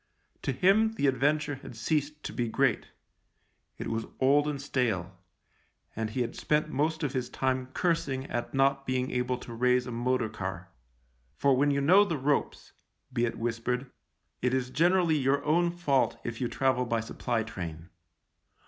[0.41, 2.87] To him the Adventure had ceased to be great;
[3.77, 5.15] it was old and stale,
[5.95, 9.85] and he had spent most of his time cursing at not being able to raise
[9.85, 10.69] a motor car.
[11.35, 12.73] For when you know the ropes—
[13.13, 13.91] be it whispered—
[14.41, 17.89] it is generally your own fault if you travel by supply train.